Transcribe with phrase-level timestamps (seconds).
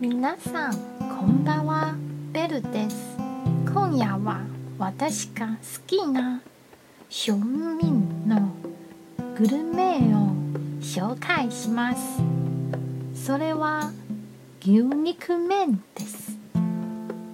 [0.00, 1.94] 皆さんこんばんは。
[2.32, 3.16] ベルです。
[3.64, 4.40] 今夜は
[4.76, 5.54] 私が好
[5.86, 6.42] きな
[7.08, 8.50] 庶民の
[9.38, 10.34] グルメを
[10.80, 12.20] 紹介します。
[13.14, 13.92] それは
[14.60, 16.36] 牛肉麺です。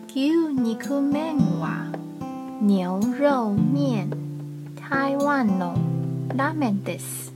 [0.08, 1.90] 牛肉麺は
[2.62, 4.10] 牛肉麺
[4.90, 5.74] 台湾の
[6.36, 7.32] ラーメンです。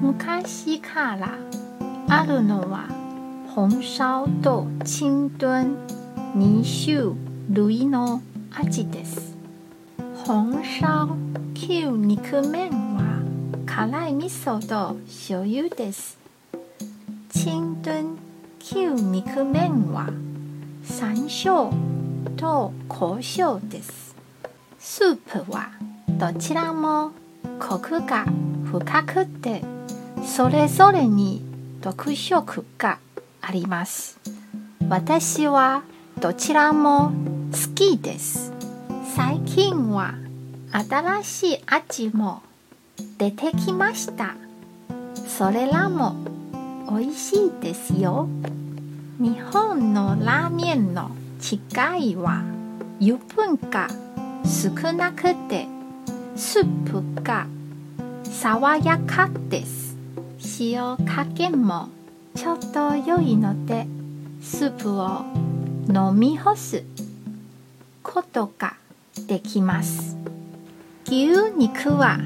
[0.00, 1.34] 昔から
[2.08, 2.95] あるのは
[3.56, 5.78] 紅烧と清炖
[6.36, 7.16] 2種
[7.54, 8.20] 類の
[8.50, 9.34] 味です。
[10.26, 11.16] 紅烧
[11.54, 13.22] 牛肉麺は
[13.64, 16.18] 辛い味噌と醤油です。
[17.32, 18.18] 清炖
[18.60, 20.10] 牛肉麺は
[20.84, 21.72] 山椒
[22.36, 24.14] と胡椒です。
[24.78, 25.70] スープは
[26.08, 27.12] どちらも
[27.58, 28.26] コクが
[28.66, 29.62] 深くて
[30.22, 31.40] それぞれに
[31.80, 32.98] 特色が。
[33.46, 34.18] あります。
[34.88, 35.84] 私は
[36.20, 37.12] どちらも
[37.52, 38.52] 好きです。
[39.14, 40.14] 最近は
[40.72, 42.42] 新しい味も
[43.18, 44.34] 出てきました。
[45.28, 46.16] それらも
[46.90, 48.28] 美味しいですよ。
[49.20, 52.42] 日本のラーメンの違いは
[53.00, 53.86] 油分が
[54.44, 55.68] 少なくて
[56.34, 57.46] スープが
[58.24, 59.96] 爽やかです。
[60.58, 61.90] 塩加減も
[62.36, 63.86] ちょっと良いので
[64.42, 65.24] スープを
[65.88, 66.84] 飲み干す。
[68.02, 68.76] ことが
[69.26, 70.18] できます。
[71.06, 72.18] 牛肉は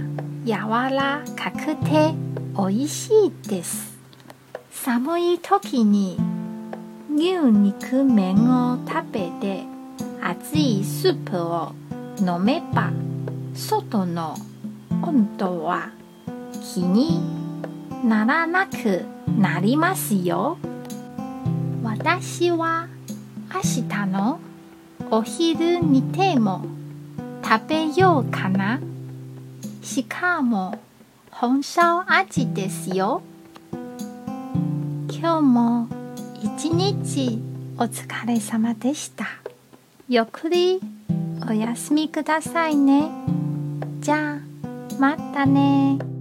[0.44, 0.52] 柔
[0.96, 2.12] らかくて
[2.56, 3.96] 美味しいです。
[4.72, 6.18] 寒い時に
[7.14, 9.62] 牛肉麺を食べて
[10.20, 11.72] 熱いスープを
[12.18, 12.90] 飲めば
[13.54, 14.34] 外の
[15.02, 15.90] 温度は
[16.74, 17.20] 気に
[18.04, 20.58] ならなくなりますよ。
[21.82, 22.88] 私は
[23.52, 24.40] 明日の
[25.10, 26.64] お昼にでも
[27.42, 28.80] 食べようかな。
[29.82, 30.78] しかも
[31.30, 33.22] 本烧味ですよ。
[35.10, 35.88] 今日も
[36.42, 37.40] 一日
[37.76, 39.26] お疲れ様でした。
[40.08, 40.80] ゆっくり
[41.48, 43.10] お休みくださいね。
[44.00, 44.38] じゃあ
[44.98, 46.19] またね。